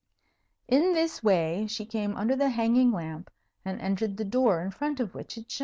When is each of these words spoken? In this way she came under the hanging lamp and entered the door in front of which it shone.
In 0.67 0.93
this 0.93 1.21
way 1.21 1.67
she 1.67 1.85
came 1.85 2.17
under 2.17 2.35
the 2.35 2.49
hanging 2.49 2.91
lamp 2.91 3.29
and 3.63 3.79
entered 3.79 4.17
the 4.17 4.25
door 4.25 4.59
in 4.63 4.71
front 4.71 4.99
of 4.99 5.13
which 5.13 5.37
it 5.37 5.51
shone. 5.51 5.59